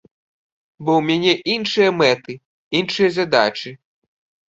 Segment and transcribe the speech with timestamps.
[0.87, 2.33] Бо ў мяне іншыя мэты,
[2.83, 3.69] іншыя задачы.